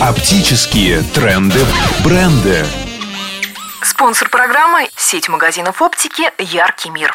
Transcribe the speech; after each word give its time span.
Оптические 0.00 1.02
тренды, 1.12 1.58
бренды. 2.04 2.64
Спонсор 3.82 4.30
программы– 4.30 4.88
сеть 4.96 5.28
магазинов 5.28 5.82
оптики 5.82 6.22
«Яркий 6.38 6.90
мир». 6.90 7.12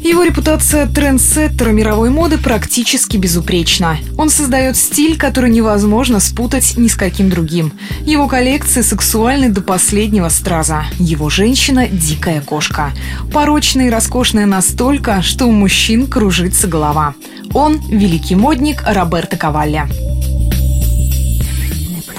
Его 0.00 0.22
репутация 0.22 0.86
трендсеттера 0.86 1.72
мировой 1.72 2.08
моды 2.08 2.38
практически 2.38 3.18
безупречна. 3.18 3.98
Он 4.16 4.30
создает 4.30 4.78
стиль, 4.78 5.18
который 5.18 5.50
невозможно 5.50 6.20
спутать 6.20 6.78
ни 6.78 6.88
с 6.88 6.94
каким 6.94 7.28
другим. 7.28 7.74
Его 8.00 8.26
коллекции 8.26 8.80
сексуальны 8.80 9.50
до 9.50 9.60
последнего 9.60 10.30
страза. 10.30 10.84
Его 10.98 11.28
женщина– 11.28 11.86
дикая 11.92 12.40
кошка. 12.40 12.92
Порочная 13.30 13.88
и 13.88 13.90
роскошная 13.90 14.46
настолько, 14.46 15.20
что 15.20 15.44
у 15.44 15.52
мужчин 15.52 16.06
кружится 16.06 16.66
голова. 16.66 17.14
Он– 17.52 17.78
великий 17.90 18.36
модник 18.36 18.82
Роберто 18.86 19.36
Кавалли. 19.36 19.86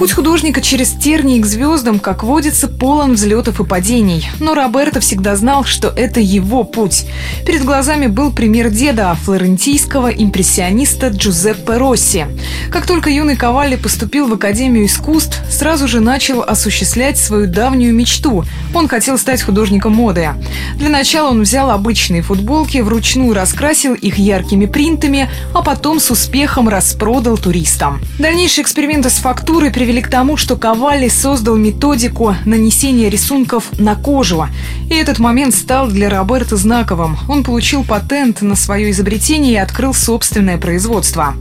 Путь 0.02 0.14
художника 0.14 0.60
через 0.60 0.90
тернии 0.90 1.38
к 1.38 1.46
звездам, 1.46 2.00
как 2.00 2.24
водится, 2.24 2.66
полон 2.66 3.12
взлетов 3.12 3.60
и 3.60 3.64
падений. 3.64 4.28
Но 4.40 4.52
Роберто 4.52 4.98
всегда 4.98 5.36
знал, 5.36 5.62
что 5.62 5.90
это 5.90 6.18
его 6.18 6.64
путь. 6.64 7.06
Перед 7.46 7.64
глазами 7.64 8.08
был 8.08 8.32
пример 8.32 8.70
деда, 8.70 9.16
флорентийского 9.22 10.08
импрессиониста 10.08 11.10
Джузеппе 11.10 11.76
Росси. 11.76 12.24
Как 12.72 12.84
только 12.84 13.10
юный 13.10 13.36
Кавалли 13.36 13.76
поступил 13.76 14.26
в 14.26 14.32
Академию 14.32 14.86
искусств, 14.86 15.40
сразу 15.48 15.86
же 15.86 16.00
начал 16.00 16.42
осуществлять 16.42 17.16
свою 17.16 17.46
давнюю 17.46 17.94
мечту. 17.94 18.44
Он 18.74 18.88
хотел 18.88 19.16
стать 19.18 19.42
художником 19.42 19.92
моды. 19.92 20.30
Для 20.78 20.88
начала 20.88 21.30
он 21.30 21.42
взял 21.42 21.70
обычные 21.70 22.22
футболки, 22.22 22.78
вручную 22.78 23.34
раскрасил 23.34 23.94
их 23.94 24.18
яркими 24.18 24.66
принтами, 24.66 25.30
а 25.54 25.62
потом 25.62 26.00
с 26.00 26.10
успехом 26.10 26.68
распродал 26.68 27.38
туристам. 27.38 28.00
Дальнейшие 28.18 28.64
эксперименты 28.64 29.08
с 29.08 29.18
фактурой 29.18 29.70
привели 29.70 29.91
привели 29.92 30.06
к 30.06 30.08
тому, 30.08 30.38
что 30.38 30.56
Ковали 30.56 31.08
создал 31.10 31.56
методику 31.56 32.34
нанесения 32.46 33.10
рисунков 33.10 33.78
на 33.78 33.94
кожу. 33.94 34.46
И 34.88 34.94
этот 34.94 35.18
момент 35.18 35.54
стал 35.54 35.86
для 35.86 36.08
Роберта 36.08 36.56
знаковым. 36.56 37.18
Он 37.28 37.44
получил 37.44 37.84
патент 37.84 38.40
на 38.40 38.56
свое 38.56 38.90
изобретение 38.90 39.52
и 39.52 39.56
открыл 39.56 39.92
собственное 39.92 40.56
производство. 40.56 41.34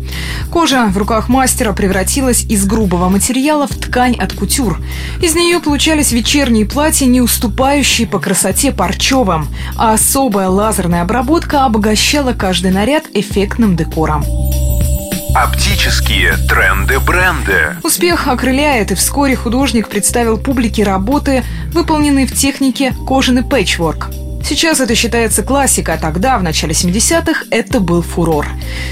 Кожа 0.51 0.87
в 0.87 0.97
руках 0.97 1.29
мастера 1.29 1.71
превратилась 1.71 2.43
из 2.43 2.65
грубого 2.65 3.07
материала 3.07 3.67
в 3.67 3.75
ткань 3.77 4.15
от 4.15 4.33
кутюр. 4.33 4.81
Из 5.21 5.33
нее 5.33 5.61
получались 5.61 6.11
вечерние 6.11 6.65
платья, 6.65 7.05
не 7.05 7.21
уступающие 7.21 8.05
по 8.05 8.19
красоте 8.19 8.73
парчевым, 8.73 9.47
а 9.77 9.93
особая 9.93 10.49
лазерная 10.49 11.03
обработка 11.03 11.63
обогащала 11.63 12.33
каждый 12.33 12.71
наряд 12.71 13.05
эффектным 13.13 13.77
декором. 13.77 14.25
Оптические 15.33 16.35
тренды 16.49 16.99
бренда. 16.99 17.77
Успех 17.83 18.27
окрыляет, 18.27 18.91
и 18.91 18.95
вскоре 18.95 19.37
художник 19.37 19.87
представил 19.87 20.37
публике 20.37 20.83
работы, 20.83 21.45
выполненные 21.71 22.27
в 22.27 22.33
технике 22.33 22.93
кожаный 23.07 23.41
пэтчворк. 23.41 24.09
Сейчас 24.43 24.81
это 24.81 24.93
считается 24.93 25.41
классикой, 25.41 25.95
а 25.95 25.97
тогда, 25.97 26.37
в 26.37 26.43
начале 26.43 26.73
70-х, 26.73 27.45
это 27.49 27.79
был 27.79 28.01
фурор. 28.01 28.45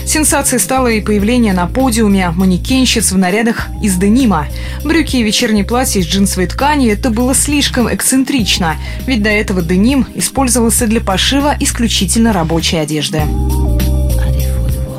Сенсацией 0.05 0.61
стало 0.61 0.87
и 0.87 1.01
появление 1.01 1.51
на 1.51 1.67
подиуме 1.67 2.29
манекенщиц 2.29 3.11
в 3.11 3.17
нарядах 3.17 3.67
из 3.83 3.95
денима. 3.95 4.47
Брюки 4.85 5.17
и 5.17 5.23
вечерние 5.23 5.65
платья 5.65 5.99
из 5.99 6.05
джинсовой 6.05 6.47
ткани– 6.47 6.89
это 6.89 7.09
было 7.09 7.35
слишком 7.35 7.93
эксцентрично, 7.93 8.77
ведь 9.05 9.23
до 9.23 9.29
этого 9.29 9.61
деним 9.61 10.07
использовался 10.15 10.87
для 10.87 11.01
пошива 11.01 11.53
исключительно 11.59 12.31
рабочей 12.31 12.77
одежды. 12.77 13.23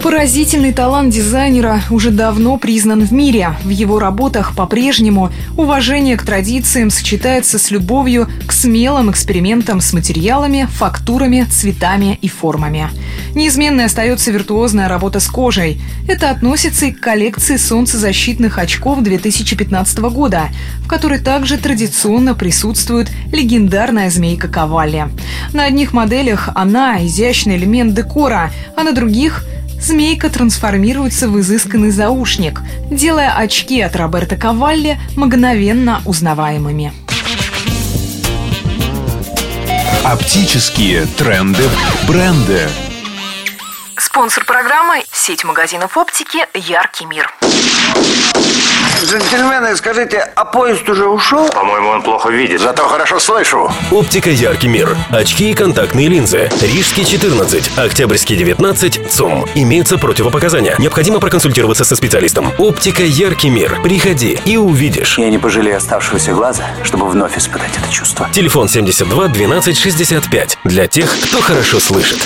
Поразительный 0.03 0.73
талант 0.73 1.13
дизайнера 1.13 1.83
уже 1.91 2.11
давно 2.11 2.57
признан 2.57 3.05
в 3.05 3.13
мире. 3.13 3.57
В 3.63 3.69
его 3.69 3.99
работах 3.99 4.57
по-прежнему 4.57 5.31
уважение 5.59 6.17
к 6.17 6.23
традициям 6.23 6.89
сочетается 6.89 7.59
с 7.59 7.71
любовью 7.71 8.27
к 8.47 8.53
смелым 8.53 9.11
экспериментам 9.11 9.83
с 9.83 9.93
материалами, 9.93 10.67
фактурами, 10.71 11.47
цветами 11.51 12.19
и 12.23 12.29
формами. 12.29 12.89
Неизменной 13.35 13.85
остается 13.85 14.31
виртуозная 14.31 14.89
работа 14.89 15.21
с 15.21 15.27
кожей. 15.27 15.83
Это 16.09 16.31
относится 16.31 16.87
и 16.87 16.93
к 16.93 17.01
коллекции 17.01 17.59
солнцезащитных 17.59 18.57
очков 18.57 19.03
2015 19.03 19.99
года, 19.99 20.45
в 20.83 20.89
которой 20.89 21.19
также 21.19 21.59
традиционно 21.59 22.35
присутствует 22.35 23.11
легендарная 23.33 24.09
змейка 24.09 24.49
Кавалли. 24.49 25.09
На 25.53 25.65
одних 25.67 25.93
моделях 25.93 26.49
она– 26.55 27.05
изящный 27.07 27.59
элемент 27.59 27.95
декора, 27.95 28.51
а 28.77 28.83
на 28.83 28.93
других– 28.93 29.45
Змейка 29.81 30.29
трансформируется 30.29 31.29
в 31.29 31.41
изысканный 31.41 31.91
заушник, 31.91 32.61
делая 32.91 33.35
очки 33.35 33.81
от 33.81 33.97
Роберта 33.97 34.37
Кавалли 34.37 34.99
мгновенно 35.17 36.03
узнаваемыми. 36.05 36.93
Оптические 40.05 41.07
тренды 41.19 41.63
бренды. 42.07 42.69
Спонсор 43.97 44.45
программы– 44.45 45.03
сеть 45.13 45.45
магазинов 45.45 45.97
оптики 45.97 46.39
«Яркий 46.55 47.07
мир». 47.07 47.33
Джентльмены, 49.03 49.77
скажите, 49.77 50.19
а 50.35 50.45
поезд 50.45 50.89
уже 50.89 51.07
ушел? 51.07 51.49
По-моему, 51.49 51.89
он 51.89 52.03
плохо 52.03 52.31
видит. 52.31 52.61
Зато 52.61 52.85
хорошо 52.87 53.19
слышу. 53.19 53.71
Оптика 53.91 54.31
«Яркий 54.31 54.69
мир». 54.69 54.97
Очки 55.11 55.51
и 55.51 55.55
контактные 55.55 56.09
линзы. 56.09 56.51
Рижский 56.61 57.05
14, 57.05 57.79
Октябрьский 57.79 58.37
19, 58.37 59.11
ЦУМ. 59.11 59.47
Имеются 59.55 59.97
противопоказания. 59.97 60.77
Необходимо 60.79 61.19
проконсультироваться 61.19 61.85
со 61.85 61.97
специалистом. 61.97 62.53
Оптика 62.59 63.03
«Яркий 63.03 63.49
мир». 63.51 63.81
Приходи 63.83 64.39
и 64.45 64.57
увидишь. 64.57 65.19
Я 65.19 65.31
не 65.31 65.39
пожалею 65.39 65.79
оставшегося 65.79 66.33
глаза, 66.33 66.65
чтобы 66.85 67.09
вновь 67.09 67.39
испытать 67.39 67.71
это 67.83 67.91
чувство. 67.93 68.29
Телефон 68.33 68.69
72 68.69 69.29
12 69.29 69.79
65. 69.79 70.59
Для 70.65 70.87
тех, 70.87 71.11
кто 71.25 71.41
хорошо 71.41 71.81
слышит. 71.81 72.19